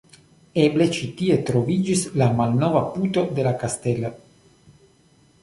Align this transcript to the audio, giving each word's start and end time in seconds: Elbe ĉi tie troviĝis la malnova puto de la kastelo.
Elbe 0.61 0.87
ĉi 0.95 1.09
tie 1.19 1.35
troviĝis 1.49 2.07
la 2.21 2.31
malnova 2.41 2.83
puto 2.97 3.27
de 3.37 3.47
la 3.51 3.53
kastelo. 3.61 4.13